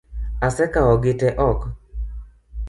[0.47, 1.59] Asekawo gite ok.